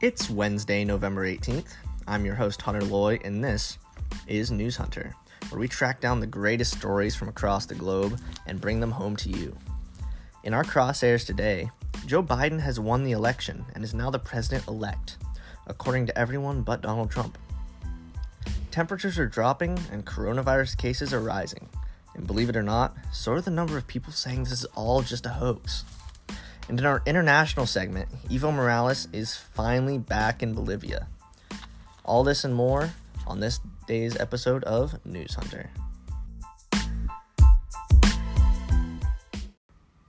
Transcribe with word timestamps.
It's 0.00 0.30
Wednesday, 0.30 0.84
November 0.84 1.26
18th. 1.26 1.74
I'm 2.06 2.24
your 2.24 2.36
host, 2.36 2.62
Hunter 2.62 2.82
Loy, 2.84 3.18
and 3.24 3.42
this 3.42 3.78
is 4.28 4.52
News 4.52 4.76
Hunter, 4.76 5.12
where 5.48 5.58
we 5.58 5.66
track 5.66 6.00
down 6.00 6.20
the 6.20 6.26
greatest 6.28 6.78
stories 6.78 7.16
from 7.16 7.28
across 7.28 7.66
the 7.66 7.74
globe 7.74 8.20
and 8.46 8.60
bring 8.60 8.78
them 8.78 8.92
home 8.92 9.16
to 9.16 9.28
you. 9.28 9.56
In 10.44 10.54
our 10.54 10.62
crosshairs 10.62 11.26
today, 11.26 11.72
Joe 12.06 12.22
Biden 12.22 12.60
has 12.60 12.78
won 12.78 13.02
the 13.02 13.10
election 13.10 13.64
and 13.74 13.82
is 13.82 13.92
now 13.92 14.08
the 14.08 14.20
president 14.20 14.68
elect, 14.68 15.16
according 15.66 16.06
to 16.06 16.16
everyone 16.16 16.62
but 16.62 16.80
Donald 16.80 17.10
Trump. 17.10 17.36
Temperatures 18.70 19.18
are 19.18 19.26
dropping 19.26 19.80
and 19.90 20.06
coronavirus 20.06 20.76
cases 20.76 21.12
are 21.12 21.18
rising. 21.18 21.68
And 22.14 22.24
believe 22.24 22.50
it 22.50 22.56
or 22.56 22.62
not, 22.62 22.96
so 23.12 23.32
are 23.32 23.40
the 23.40 23.50
number 23.50 23.76
of 23.76 23.88
people 23.88 24.12
saying 24.12 24.44
this 24.44 24.52
is 24.52 24.64
all 24.76 25.02
just 25.02 25.26
a 25.26 25.30
hoax. 25.30 25.84
And 26.68 26.78
in 26.78 26.84
our 26.84 27.02
international 27.06 27.64
segment, 27.64 28.10
Evo 28.28 28.52
Morales 28.52 29.08
is 29.10 29.36
finally 29.36 29.96
back 29.96 30.42
in 30.42 30.52
Bolivia. 30.52 31.08
All 32.04 32.22
this 32.22 32.44
and 32.44 32.54
more 32.54 32.90
on 33.26 33.40
this 33.40 33.60
day's 33.86 34.18
episode 34.18 34.62
of 34.64 35.04
News 35.06 35.34
Hunter. 35.34 35.70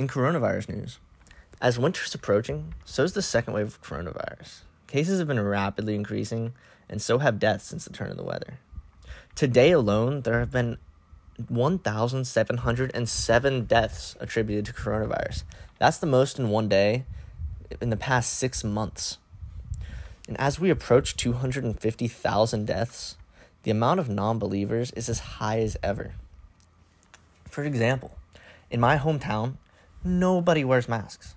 In 0.00 0.08
coronavirus 0.08 0.68
news, 0.70 0.98
as 1.60 1.78
winter's 1.78 2.14
approaching, 2.14 2.74
so 2.84 3.04
is 3.04 3.12
the 3.12 3.22
second 3.22 3.54
wave 3.54 3.66
of 3.66 3.82
coronavirus. 3.82 4.62
Cases 4.88 5.20
have 5.20 5.28
been 5.28 5.40
rapidly 5.40 5.94
increasing, 5.94 6.54
and 6.88 7.00
so 7.00 7.18
have 7.18 7.38
deaths 7.38 7.66
since 7.66 7.84
the 7.84 7.92
turn 7.92 8.10
of 8.10 8.16
the 8.16 8.24
weather. 8.24 8.58
Today 9.36 9.70
alone, 9.70 10.22
there 10.22 10.40
have 10.40 10.50
been 10.50 10.78
1,707 11.46 13.64
deaths 13.64 14.16
attributed 14.18 14.66
to 14.66 14.72
coronavirus. 14.72 15.44
That's 15.78 15.98
the 15.98 16.06
most 16.06 16.38
in 16.38 16.50
one 16.50 16.68
day 16.68 17.04
in 17.80 17.90
the 17.90 17.96
past 17.96 18.32
six 18.32 18.64
months. 18.64 19.18
And 20.26 20.38
as 20.40 20.58
we 20.58 20.70
approach 20.70 21.16
250,000 21.16 22.66
deaths, 22.66 23.16
the 23.62 23.70
amount 23.70 24.00
of 24.00 24.08
non 24.08 24.38
believers 24.38 24.90
is 24.92 25.08
as 25.08 25.20
high 25.20 25.60
as 25.60 25.76
ever. 25.82 26.14
For 27.48 27.64
example, 27.64 28.12
in 28.70 28.80
my 28.80 28.98
hometown, 28.98 29.54
nobody 30.04 30.64
wears 30.64 30.88
masks. 30.88 31.34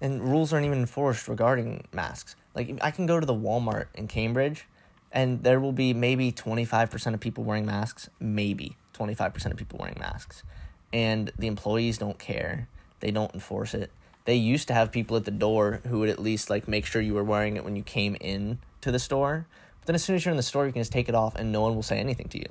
And 0.00 0.22
rules 0.22 0.52
aren't 0.52 0.66
even 0.66 0.78
enforced 0.78 1.28
regarding 1.28 1.86
masks. 1.92 2.36
Like, 2.54 2.78
I 2.80 2.90
can 2.90 3.06
go 3.06 3.18
to 3.18 3.26
the 3.26 3.34
Walmart 3.34 3.86
in 3.94 4.06
Cambridge, 4.06 4.66
and 5.10 5.42
there 5.42 5.60
will 5.60 5.72
be 5.72 5.92
maybe 5.92 6.30
25% 6.30 7.14
of 7.14 7.20
people 7.20 7.44
wearing 7.44 7.66
masks, 7.66 8.08
maybe 8.20 8.76
25% 8.94 9.50
of 9.50 9.56
people 9.56 9.78
wearing 9.78 9.98
masks. 9.98 10.42
And 10.92 11.32
the 11.38 11.46
employees 11.46 11.98
don't 11.98 12.18
care. 12.18 12.68
They 13.00 13.10
don't 13.10 13.34
enforce 13.34 13.74
it. 13.74 13.90
They 14.24 14.36
used 14.36 14.68
to 14.68 14.74
have 14.74 14.90
people 14.90 15.16
at 15.16 15.24
the 15.24 15.30
door 15.30 15.80
who 15.86 15.98
would 15.98 16.08
at 16.08 16.18
least 16.18 16.48
like 16.48 16.66
make 16.66 16.86
sure 16.86 17.02
you 17.02 17.14
were 17.14 17.24
wearing 17.24 17.56
it 17.56 17.64
when 17.64 17.76
you 17.76 17.82
came 17.82 18.16
in 18.20 18.58
to 18.80 18.90
the 18.90 18.98
store. 18.98 19.46
But 19.80 19.88
then 19.88 19.94
as 19.94 20.04
soon 20.04 20.16
as 20.16 20.24
you're 20.24 20.30
in 20.30 20.36
the 20.36 20.42
store, 20.42 20.66
you 20.66 20.72
can 20.72 20.80
just 20.80 20.92
take 20.92 21.08
it 21.08 21.14
off 21.14 21.34
and 21.34 21.52
no 21.52 21.60
one 21.60 21.74
will 21.74 21.82
say 21.82 21.98
anything 21.98 22.28
to 22.28 22.38
you. 22.38 22.46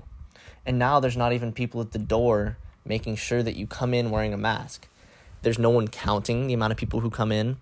And 0.65 0.77
now 0.77 0.99
there's 0.99 1.17
not 1.17 1.33
even 1.33 1.51
people 1.51 1.81
at 1.81 1.91
the 1.91 1.99
door 1.99 2.57
making 2.85 3.15
sure 3.15 3.41
that 3.41 3.55
you 3.55 3.65
come 3.65 3.93
in 3.93 4.11
wearing 4.11 4.33
a 4.33 4.37
mask. 4.37 4.87
There's 5.41 5.59
no 5.59 5.69
one 5.69 5.87
counting 5.87 6.47
the 6.47 6.53
amount 6.53 6.71
of 6.71 6.77
people 6.77 6.99
who 6.99 7.09
come 7.09 7.31
in 7.31 7.57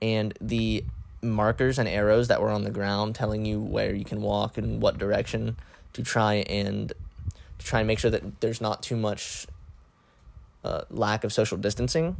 and 0.00 0.34
the 0.40 0.84
markers 1.22 1.78
and 1.78 1.88
arrows 1.88 2.28
that 2.28 2.40
were 2.42 2.50
on 2.50 2.64
the 2.64 2.70
ground 2.70 3.14
telling 3.14 3.44
you 3.44 3.60
where 3.60 3.94
you 3.94 4.04
can 4.04 4.20
walk 4.22 4.58
and 4.58 4.82
what 4.82 4.98
direction 4.98 5.56
to 5.92 6.02
try 6.02 6.34
and 6.34 6.92
to 7.62 7.68
try 7.68 7.80
and 7.80 7.86
make 7.86 7.98
sure 7.98 8.10
that 8.10 8.40
there's 8.40 8.60
not 8.60 8.82
too 8.82 8.96
much 8.96 9.46
uh, 10.64 10.82
lack 10.90 11.24
of 11.24 11.32
social 11.32 11.56
distancing, 11.56 12.16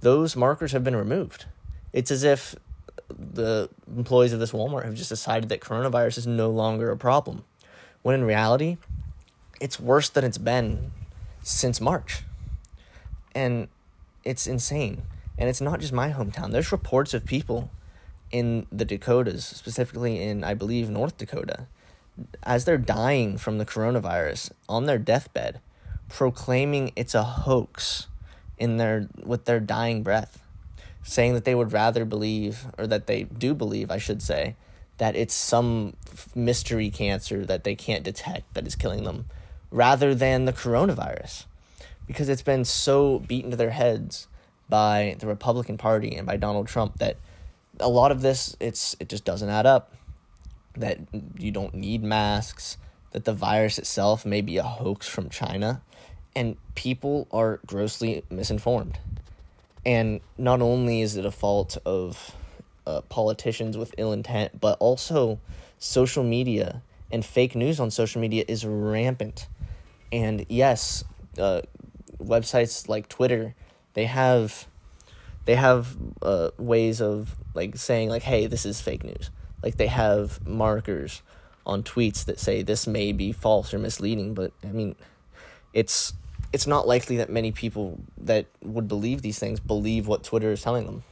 those 0.00 0.36
markers 0.36 0.72
have 0.72 0.84
been 0.84 0.96
removed. 0.96 1.46
It's 1.92 2.10
as 2.10 2.22
if 2.22 2.54
the 3.08 3.68
employees 3.96 4.32
of 4.32 4.40
this 4.40 4.52
Walmart 4.52 4.84
have 4.84 4.94
just 4.94 5.08
decided 5.08 5.48
that 5.48 5.60
coronavirus 5.60 6.18
is 6.18 6.26
no 6.26 6.50
longer 6.50 6.90
a 6.90 6.96
problem, 6.96 7.44
when 8.02 8.14
in 8.14 8.24
reality, 8.24 8.76
it's 9.60 9.80
worse 9.80 10.08
than 10.08 10.24
it's 10.24 10.38
been 10.38 10.92
since 11.42 11.80
March. 11.80 12.22
And 13.34 13.68
it's 14.24 14.46
insane. 14.46 15.02
And 15.36 15.48
it's 15.48 15.60
not 15.60 15.80
just 15.80 15.92
my 15.92 16.10
hometown. 16.10 16.52
There's 16.52 16.72
reports 16.72 17.14
of 17.14 17.24
people 17.24 17.70
in 18.30 18.66
the 18.70 18.84
Dakotas, 18.84 19.44
specifically 19.44 20.22
in, 20.22 20.44
I 20.44 20.54
believe, 20.54 20.90
North 20.90 21.16
Dakota, 21.16 21.66
as 22.42 22.64
they're 22.64 22.78
dying 22.78 23.38
from 23.38 23.58
the 23.58 23.66
coronavirus 23.66 24.50
on 24.68 24.86
their 24.86 24.98
deathbed, 24.98 25.60
proclaiming 26.08 26.92
it's 26.96 27.14
a 27.14 27.22
hoax 27.22 28.06
in 28.58 28.76
their 28.76 29.08
with 29.22 29.44
their 29.44 29.60
dying 29.60 30.02
breath, 30.02 30.42
saying 31.02 31.34
that 31.34 31.44
they 31.44 31.54
would 31.54 31.72
rather 31.72 32.04
believe 32.04 32.66
or 32.76 32.86
that 32.86 33.06
they 33.06 33.24
do 33.24 33.54
believe, 33.54 33.90
I 33.90 33.98
should 33.98 34.22
say, 34.22 34.56
that 34.98 35.16
it's 35.16 35.34
some 35.34 35.94
mystery 36.34 36.90
cancer 36.90 37.44
that 37.46 37.64
they 37.64 37.74
can't 37.74 38.04
detect 38.04 38.54
that 38.54 38.66
is 38.66 38.74
killing 38.74 39.04
them 39.04 39.26
rather 39.70 40.14
than 40.14 40.44
the 40.44 40.52
coronavirus. 40.52 41.44
Because 42.06 42.28
it's 42.28 42.42
been 42.42 42.64
so 42.64 43.18
beaten 43.18 43.50
to 43.50 43.56
their 43.56 43.70
heads 43.70 44.28
by 44.68 45.16
the 45.18 45.26
Republican 45.26 45.76
Party 45.76 46.16
and 46.16 46.26
by 46.26 46.36
Donald 46.36 46.66
Trump 46.66 46.98
that 46.98 47.16
a 47.80 47.88
lot 47.88 48.10
of 48.10 48.22
this 48.22 48.56
it's 48.60 48.96
it 48.98 49.08
just 49.08 49.24
doesn't 49.24 49.48
add 49.48 49.66
up 49.66 49.94
that 50.80 50.98
you 51.38 51.50
don't 51.50 51.74
need 51.74 52.02
masks, 52.02 52.76
that 53.12 53.24
the 53.24 53.32
virus 53.32 53.78
itself 53.78 54.24
may 54.24 54.40
be 54.40 54.56
a 54.56 54.62
hoax 54.62 55.06
from 55.06 55.28
China, 55.28 55.82
and 56.34 56.56
people 56.74 57.26
are 57.30 57.60
grossly 57.66 58.24
misinformed. 58.30 58.98
And 59.84 60.20
not 60.36 60.60
only 60.60 61.00
is 61.00 61.16
it 61.16 61.24
a 61.24 61.30
fault 61.30 61.78
of 61.86 62.34
uh, 62.86 63.00
politicians 63.02 63.76
with 63.76 63.94
ill 63.98 64.12
intent, 64.12 64.60
but 64.60 64.76
also 64.80 65.40
social 65.78 66.24
media 66.24 66.82
and 67.10 67.24
fake 67.24 67.54
news 67.54 67.80
on 67.80 67.90
social 67.90 68.20
media 68.20 68.44
is 68.48 68.64
rampant. 68.64 69.48
And 70.12 70.44
yes, 70.48 71.04
uh, 71.38 71.62
websites 72.18 72.88
like 72.88 73.08
Twitter, 73.08 73.54
they 73.94 74.04
have 74.04 74.66
they 75.44 75.54
have 75.54 75.96
uh, 76.20 76.50
ways 76.58 77.00
of 77.00 77.34
like 77.54 77.76
saying 77.76 78.10
like, 78.10 78.22
"Hey, 78.22 78.46
this 78.46 78.66
is 78.66 78.80
fake 78.80 79.04
news." 79.04 79.30
Like 79.62 79.76
they 79.76 79.86
have 79.86 80.46
markers 80.46 81.22
on 81.66 81.82
tweets 81.82 82.24
that 82.24 82.38
say 82.40 82.62
this 82.62 82.86
may 82.86 83.12
be 83.12 83.32
false 83.32 83.74
or 83.74 83.78
misleading 83.78 84.34
but 84.34 84.52
i 84.64 84.68
mean 84.68 84.94
it's 85.72 86.14
it's 86.52 86.66
not 86.66 86.86
likely 86.86 87.16
that 87.16 87.30
many 87.30 87.52
people 87.52 87.98
that 88.16 88.46
would 88.62 88.88
believe 88.88 89.22
these 89.22 89.38
things 89.38 89.60
believe 89.60 90.06
what 90.06 90.24
twitter 90.24 90.52
is 90.52 90.62
telling 90.62 90.86
them. 90.86 91.02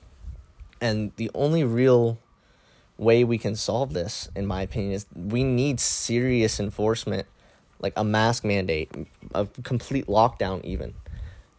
And 0.81 1.13
the 1.17 1.31
only 1.35 1.65
real 1.65 2.19
way 2.99 3.25
we 3.25 3.39
can 3.39 3.57
solve 3.57 3.93
this 3.93 4.29
in 4.35 4.47
my 4.47 4.63
opinion 4.63 4.93
is 4.93 5.07
we 5.15 5.45
need 5.45 5.81
serious 5.81 6.59
enforcement 6.59 7.27
like 7.79 7.93
a 7.97 8.05
mask 8.05 8.45
mandate 8.45 8.91
a 9.35 9.47
complete 9.63 10.07
lockdown 10.07 10.65
even. 10.65 10.95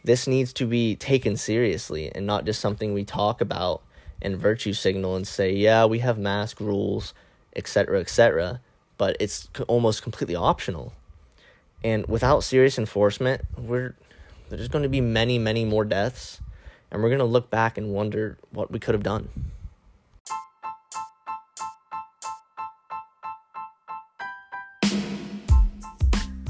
This 0.04 0.28
needs 0.28 0.54
to 0.54 0.66
be 0.66 0.96
taken 0.96 1.38
seriously 1.38 2.12
and 2.14 2.26
not 2.26 2.46
just 2.46 2.60
something 2.60 2.94
we 2.94 3.04
talk 3.04 3.42
about 3.42 3.82
and 4.22 4.38
virtue 4.38 4.74
signal 4.74 5.16
and 5.16 5.28
say, 5.28 5.54
yeah, 5.54 5.86
we 5.86 6.00
have 6.00 6.18
mask 6.18 6.60
rules, 6.60 7.14
etc., 7.56 8.00
etc., 8.00 8.62
but 8.98 9.16
it's 9.20 9.50
almost 9.68 10.02
completely 10.02 10.36
optional. 10.36 10.94
And 11.84 12.06
without 12.08 12.44
serious 12.44 12.78
enforcement, 12.78 13.42
we're 13.56 13.96
there's 14.50 14.70
going 14.70 14.84
to 14.84 14.90
be 14.90 15.02
many, 15.02 15.38
many 15.38 15.66
more 15.66 15.84
deaths, 15.84 16.40
and 16.90 17.04
we're 17.04 17.10
going 17.10 17.20
to 17.20 17.26
look 17.26 17.50
back 17.50 17.78
and 17.78 17.94
wonder 17.94 18.38
what 18.52 18.72
we 18.72 18.80
could 18.80 18.96
have 18.96 19.04
done. 19.04 19.30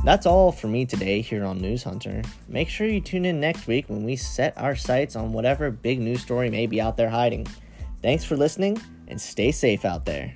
That's 0.07 0.25
all 0.25 0.53
for 0.53 0.68
me 0.68 0.85
today 0.85 1.19
here 1.19 1.44
on 1.44 1.59
News 1.59 1.84
Hunter. 1.84 2.22
Make 2.47 2.69
sure 2.69 2.88
you 2.88 3.01
tune 3.01 3.25
in 3.25 3.41
next 3.41 3.68
week 3.68 3.90
when 3.90 4.06
we 4.06 4.15
set 4.15 4.57
our 4.57 4.74
sights 4.74 5.18
on 5.18 5.33
whatever 5.33 5.69
big 5.69 6.00
news 6.00 6.21
story 6.21 6.50
may 6.50 6.65
be 6.65 6.80
out 6.80 6.95
there 6.95 7.09
hiding. 7.09 7.45
Thanks 8.01 8.24
for 8.24 8.38
listening 8.38 8.81
and 9.09 9.19
stay 9.19 9.51
safe 9.51 9.83
out 9.83 10.06
there. 10.06 10.33